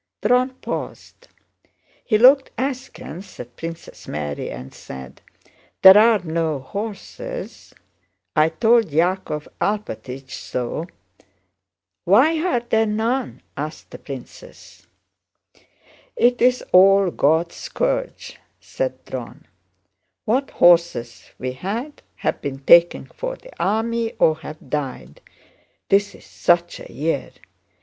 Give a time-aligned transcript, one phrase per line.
[0.23, 1.27] Dron paused.
[2.03, 5.21] He looked askance at Princess Mary and said:
[5.83, 7.75] "There are no horses;
[8.35, 10.87] I told Yákov Alpátych so."
[12.05, 14.87] "Why are there none?" asked the princess.
[16.15, 19.43] "It's all God's scourge," said Dron.
[20.25, 26.79] "What horses we had have been taken for the army or have died—this is such
[26.79, 27.29] a year!